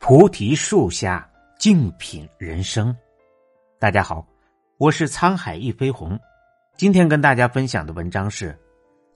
[0.00, 2.96] 菩提树下静品人生。
[3.78, 4.26] 大家好，
[4.78, 6.18] 我是沧海一飞鸿。
[6.74, 8.58] 今天跟大家分享的文章是：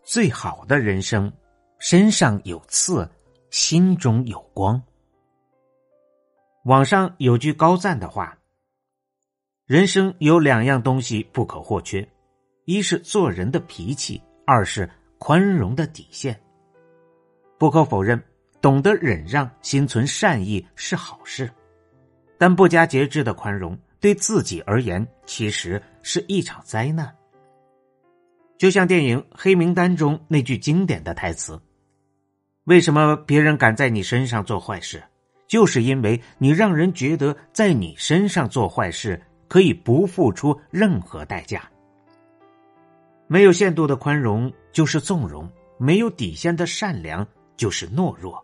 [0.02, 1.32] 最好的人生，
[1.78, 3.10] 身上有刺，
[3.48, 4.80] 心中有光。
[6.66, 8.36] 网上有句高赞的话：
[9.64, 12.06] 人生有两样东西不可或缺，
[12.66, 14.88] 一是做人的脾气，二是
[15.18, 16.38] 宽容的底线。
[17.58, 18.22] 不可否认。
[18.64, 21.50] 懂得忍让，心存善意是好事，
[22.38, 27.14] 但不加节制的宽容，对自己而言其实是一场灾难。
[28.56, 31.60] 就像电影《黑名单》中那句经典的台词
[32.64, 35.04] ：“为什么别人敢在你身上做坏事？
[35.46, 41.70] 就是因为你让人觉得在你身上做坏事可以不付出任何代价。”
[43.28, 47.28] 没有限度的宽容就是纵容，没有底线的善良
[47.58, 48.42] 就是懦弱。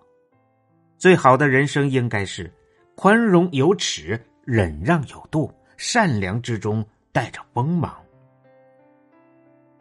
[1.01, 2.53] 最好的人生应该是
[2.95, 7.97] 宽容有尺，忍让有度，善良之中带着锋芒。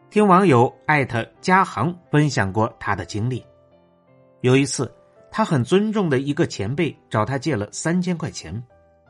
[0.08, 3.44] 听网友艾特嘉航分享过他的经历，
[4.40, 4.90] 有一次，
[5.30, 8.64] 他很尊重的一个前辈找他借了三千块钱，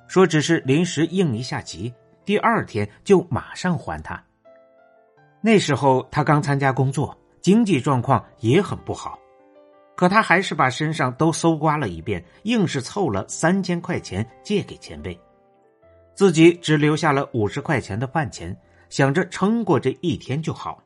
[0.09, 1.95] 说只是临时应一下急，
[2.25, 4.21] 第二天就马上还他。
[5.41, 9.17] 那时候他刚参加工作，经济状况也很不好。
[10.01, 15.21] 可他还是把身上都搜刮了一遍，硬是凑了三千块钱借给前辈，
[16.15, 18.57] 自己只留下了五十块钱的饭钱，
[18.89, 20.83] 想着撑过这一天就好。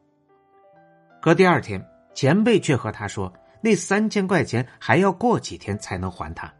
[1.23, 1.81] 可第二天，
[2.13, 6.53] 前辈却和他说，那三千块钱还要过几天才能还他。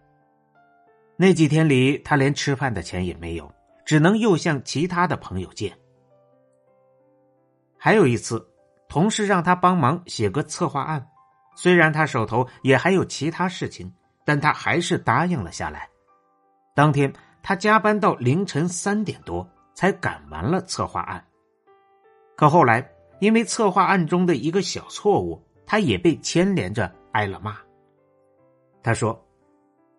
[1.17, 3.53] 那几天里，他连吃饭的钱也没有，
[3.85, 5.77] 只能又向其他的朋友借。
[7.77, 8.49] 还有一次，
[8.89, 11.05] 同事让他帮忙写个策划案。
[11.55, 13.93] 虽然他手头也还有其他事情，
[14.25, 15.89] 但他还是答应了下来。
[16.75, 21.25] 当天，他加班到凌晨三点多才赶完了策划案。
[22.37, 27.57] 可后来，因为策划案中的一个小错误，他也被牵连着挨了骂。
[28.83, 29.25] 他说：“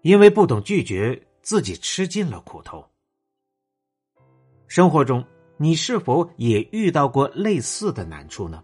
[0.03, 2.85] 因为不懂拒绝，自己吃尽了苦头。”
[4.67, 5.25] 生活中，
[5.57, 8.61] 你是否也遇到过类似的难处呢？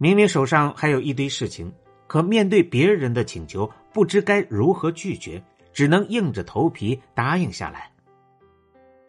[0.00, 1.72] 明明手上还有一堆事情，
[2.06, 5.42] 可面对别人的请求，不知该如何拒绝，
[5.72, 7.90] 只能硬着头皮答应下来。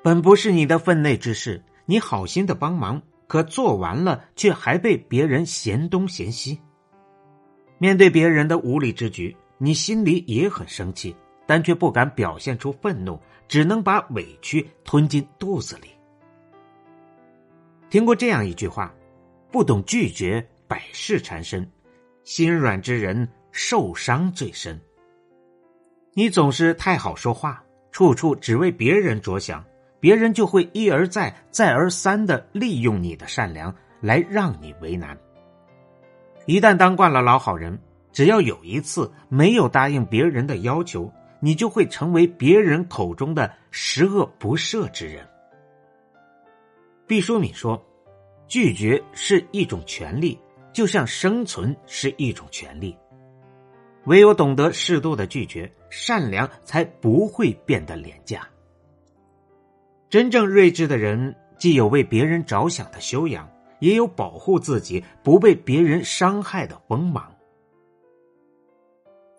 [0.01, 6.59] 本不是你的分内之事，你好心的帮忙，可做完了却还被别人嫌东嫌西。
[7.77, 15.89] 面对别人的无理之举，你心里也很生气，但却不敢表现出愤怒，只能把委屈吞进肚子里。
[17.91, 18.91] 听过这样一句话：
[19.51, 20.43] 不懂拒绝。
[20.69, 21.67] 百事缠身，
[22.23, 24.79] 心软之人受伤最深。
[26.13, 29.65] 你总是太好说话，处处只为别人着想，
[29.99, 35.17] 别人就会一而再、再而三的利用你的善良来让你为难。
[36.45, 37.79] 一旦当惯了老好人，
[38.11, 45.27] 只要有一次没有答应别人的要求，你就会成为别人口中的十恶不赦之人。
[47.07, 47.83] 毕淑敏说
[48.47, 50.39] ：“拒绝是一种权利。”
[50.71, 52.95] 就像生存是一种权利，
[54.05, 58.47] 唯有懂得适度的拒绝，善良才不会变得廉价。
[60.09, 63.49] 真正睿智的人，既有为别人着想的修养，
[63.79, 67.35] 也有保护自己不被别人伤害的锋芒。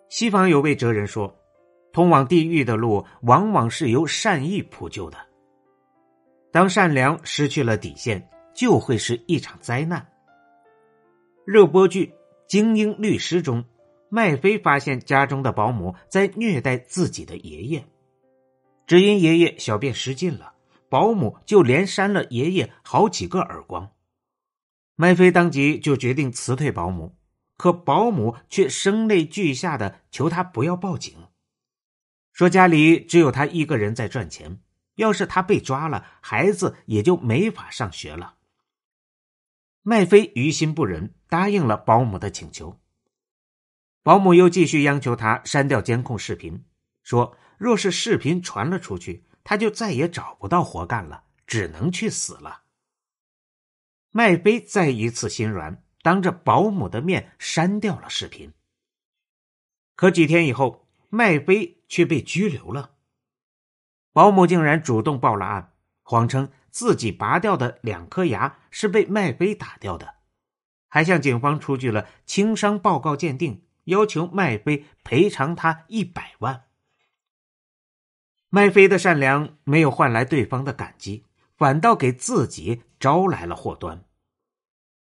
[0.09, 1.33] 西方有位哲人说
[1.93, 5.17] ：“通往地狱的路，往往是由善意铺就的。
[6.51, 10.05] 当善良失去了底线，就会是一场灾难。”
[11.43, 12.05] 热播剧
[12.47, 13.65] 《精英律师》中，
[14.09, 17.83] 麦飞发现家中的保姆在虐待自己的爷爷，
[18.85, 20.53] 只因爷爷小便失禁了，
[20.87, 23.91] 保姆就连扇了爷爷好几个耳光。
[24.95, 27.15] 麦飞当即就决定辞退保姆，
[27.57, 31.15] 可保姆却声泪俱下的求他不要报警，
[32.33, 34.59] 说家里只有他一个人在赚钱，
[34.93, 38.35] 要是他被抓了，孩子也就没法上学了。
[39.83, 42.79] 麦飞于心不忍，答应了保姆的请求。
[44.03, 46.63] 保姆又继续央求他删掉监控视频，
[47.01, 52.61] 说若是视频传了出去，他就再也找不到活干了，只能去死了。
[54.11, 58.53] 麦飞再一次心软，当着保姆的面删掉了视频。
[59.95, 62.95] 可几天以后，麦飞却被拘留了。
[64.13, 65.73] 保姆竟然主动报了案，
[66.03, 66.51] 谎称。
[66.71, 70.15] 自己拔掉的两颗牙是被麦飞打掉的，
[70.87, 76.63] 还向警方出具了轻伤报告鉴定，要求麦飞赔偿他一百万。
[78.49, 81.25] 麦飞的善良没有换来对方的感激，
[81.57, 84.03] 反倒给自己招来了祸端。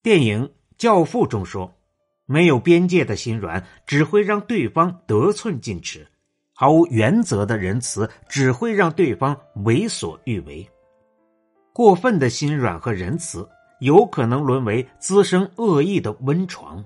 [0.02, 1.78] 电影《教父》中说
[2.26, 6.08] ：“没有边界的心软只会让对方得寸进尺，
[6.54, 10.68] 毫无原则的仁慈只会让对方为所欲为。
[11.74, 13.48] 过分的心软和仁慈
[13.80, 16.84] 有可能沦为滋生恶意的温床。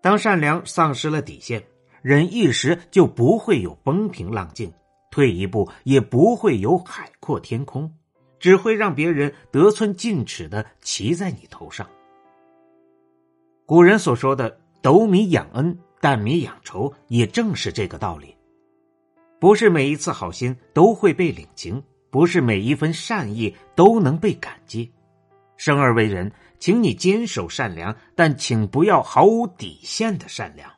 [0.00, 1.62] 当善良丧失了底线，
[2.02, 4.72] 忍一时就不会有风平浪静。”
[5.12, 7.92] 退一步也不会有海阔天空，
[8.40, 11.86] 只会让别人得寸进尺的骑在你头上。
[13.66, 18.34] 古人所说的“斗米养恩，担米养仇”，也正是这个道理。
[19.38, 21.82] 不是每一次好心都会被领情，
[22.12, 24.92] 不是每一份善意都能被感激。
[25.56, 26.30] 生而为人，
[26.60, 30.70] 请你坚守善良，但请不要毫无底线的善良。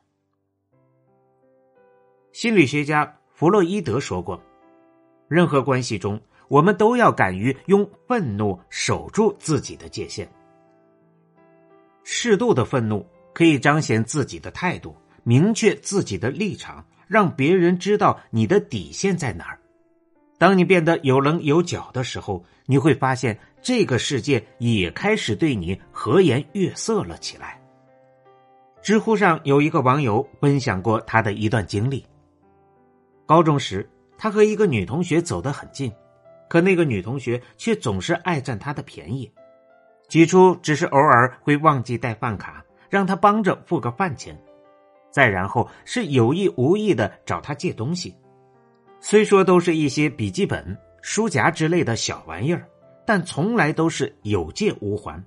[2.31, 3.15] 心理学家。
[3.35, 4.41] 弗洛伊德说过
[5.27, 6.17] ：“任何关系中，
[6.47, 10.25] 我们都要敢于用愤怒守住自己的界限。
[12.05, 19.59] 适度的愤怒可以彰显自己的态度，明确自己的立场，让别人知道你的底线在哪儿。
[20.37, 27.61] 当你变得有棱有角的时候，你会发现这个世界也开始对你和颜悦色了起来。”
[28.83, 32.05] 知乎上有一个网友分享过他的一段经历。
[33.25, 35.91] 高中时，他和一个女同学走得很近，
[36.47, 39.31] 可那个女同学却总是爱占他的便宜。
[40.07, 44.35] 起初只是偶尔会忘记带饭卡，让他帮着付个饭钱；
[45.09, 48.15] 再然后是有意无意的找他借东西。
[49.07, 52.67] 虽说都是一些笔记本、书夹之类的小玩意儿，
[53.05, 55.23] 但从来都是有借无还。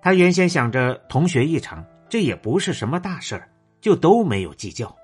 [0.00, 4.94] 他原先想着同学一场，这也不是什么大事儿，就都没有计较。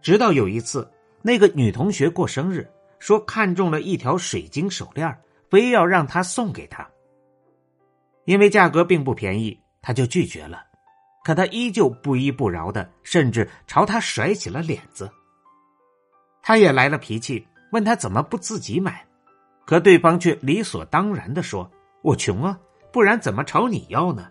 [0.00, 0.90] 直到有一次，
[1.20, 2.66] 那个女同学过生日，
[2.98, 5.14] 说看中了一条水晶手链，
[5.50, 6.88] 非要让他送给她。
[8.24, 10.64] 因为价格并不便宜，他就拒绝了。
[11.22, 15.10] 可他依旧不依不饶的，甚至朝他甩起了脸子。
[16.42, 19.06] 他也来了脾气，问他怎么不自己买，
[19.64, 21.70] 可对方却理所当然的说
[22.02, 22.58] ：“我穷啊，
[22.92, 24.28] 不然怎么朝你要呢？”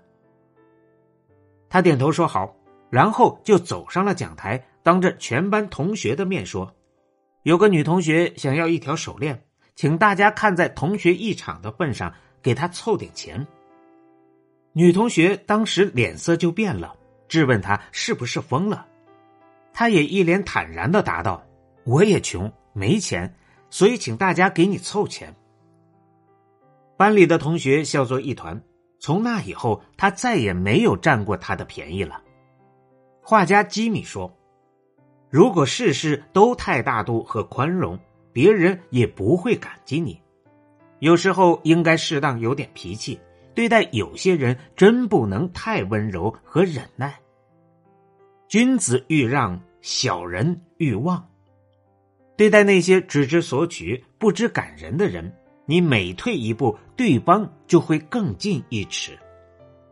[1.70, 2.54] 他点头说好，
[2.90, 4.62] 然后就走上了讲台。
[4.84, 6.76] 当着全班同学的面说
[7.44, 9.44] ：“有个女同学想要一条手链，
[9.76, 12.12] 请大家看在同学一场的份上，
[12.42, 13.46] 给她凑点钱。”
[14.74, 16.96] 女同学当时脸色就变了，
[17.28, 18.88] 质问他是不是疯了。
[19.72, 21.46] 他也一脸坦然的答道
[21.84, 23.36] ：“我也穷，没钱，
[23.70, 25.36] 所以请大家给你凑钱。”
[26.98, 28.62] 班里的同学笑作一团。
[29.00, 32.22] 从那以后，他再也没有占过他的便宜了。
[33.20, 34.32] 画家吉米说。
[35.28, 37.98] 如果事事都太大度和宽容，
[38.32, 40.22] 别人也不会感激你。
[41.00, 43.20] 有时候应该适当有点脾气，
[43.56, 47.18] 对待有些人真不能太温柔和忍耐。
[48.48, 51.31] 君子欲让，小人欲忘。
[52.42, 55.32] 对待那些只知索取、不知感人的人，
[55.68, 59.16] 你每退一步，对方就会更进一尺，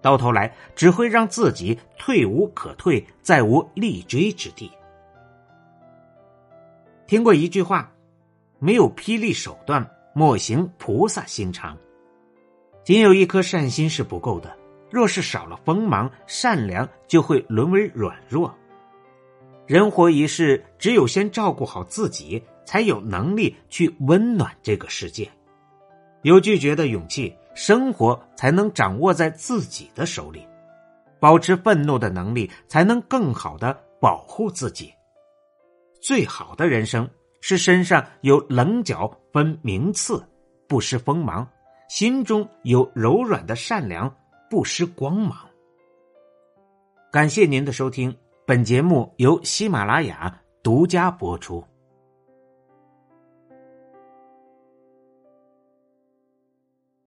[0.02, 4.72] 到头来只会让自己退无可退，再无立锥之地。
[7.06, 7.92] 听过一句话
[8.58, 11.78] ：“没有霹雳手段，莫行菩萨心肠。”
[12.84, 14.58] 仅有一颗善心是不够的，
[14.90, 18.52] 若是少了锋芒，善良就会沦为软弱。
[19.70, 25.30] 人活一世，只有先照顾好自己，才有能力去温暖这个世界。
[26.24, 30.42] 有拒绝的勇气，生活才能掌握在自己的手里；
[31.20, 34.92] 保持愤怒的能力，才能更好的保护自己。
[36.02, 37.08] 最好的人生
[37.40, 40.28] 是身上有棱角分明次，
[40.68, 41.46] 不失锋芒；
[41.88, 44.12] 心中有柔软的善良，
[44.50, 45.38] 不失光芒。
[47.12, 48.18] 感谢您的收听，
[48.50, 51.64] 本节目由喜马拉雅独家播出。